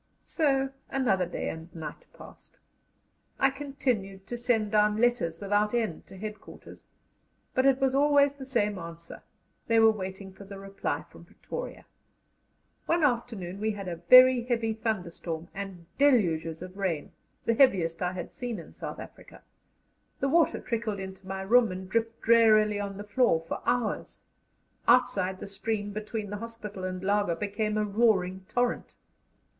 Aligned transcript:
So 0.23 0.71
another 0.89 1.27
day 1.27 1.47
and 1.49 1.69
night 1.75 2.07
passed. 2.17 2.57
I 3.37 3.51
continued 3.51 4.25
to 4.25 4.35
send 4.35 4.71
down 4.71 4.97
letters 4.97 5.39
without 5.39 5.75
end 5.75 6.07
to 6.07 6.17
headquarters; 6.17 6.87
but 7.53 7.67
it 7.67 7.79
was 7.79 7.93
always 7.93 8.33
the 8.33 8.43
same 8.45 8.79
answer: 8.79 9.21
they 9.67 9.77
were 9.79 9.91
waiting 9.91 10.33
for 10.33 10.43
the 10.43 10.57
reply 10.57 11.03
from 11.11 11.25
Pretoria. 11.25 11.85
One 12.87 13.03
afternoon 13.03 13.59
we 13.59 13.73
had 13.73 13.87
a 13.87 13.97
very 13.97 14.41
heavy 14.41 14.73
thunderstorm 14.73 15.49
and 15.53 15.85
deluges 15.99 16.63
of 16.63 16.77
rain, 16.79 17.11
the 17.45 17.53
heaviest 17.53 18.01
I 18.01 18.13
had 18.13 18.33
seen 18.33 18.57
in 18.57 18.73
South 18.73 18.99
Africa; 18.99 19.43
the 20.19 20.29
water 20.29 20.59
trickled 20.59 20.99
into 20.99 21.27
my 21.27 21.43
room, 21.43 21.71
and 21.71 21.87
dripped 21.87 22.23
drearily 22.23 22.79
on 22.79 22.97
the 22.97 23.03
floor 23.03 23.39
for 23.47 23.61
hours; 23.67 24.23
outside, 24.87 25.39
the 25.39 25.45
stream 25.45 25.91
between 25.93 26.31
the 26.31 26.37
hospital 26.37 26.85
and 26.85 27.03
laager 27.03 27.35
became 27.35 27.77
a 27.77 27.85
roaring 27.85 28.47
torrent. 28.49 28.95